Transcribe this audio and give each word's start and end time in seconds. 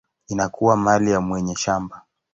inakuwa 0.27 0.77
mali 0.77 1.11
ya 1.11 1.21
mwenye 1.21 1.55
shamba. 1.55 2.05